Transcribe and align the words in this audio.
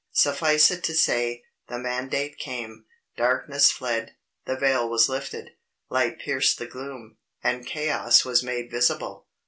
Suffice 0.13 0.71
it 0.71 0.83
to 0.85 0.95
say, 0.95 1.43
the 1.67 1.77
mandate 1.77 2.39
came, 2.39 2.85
darkness 3.15 3.69
fled, 3.69 4.15
the 4.47 4.55
veil 4.55 4.89
was 4.89 5.07
lifted, 5.09 5.51
light 5.91 6.17
pierced 6.17 6.57
the 6.57 6.65
gloom, 6.65 7.17
and 7.43 7.67
chaos 7.67 8.25
was 8.25 8.41
made 8.41 8.71
visible. 8.71 9.27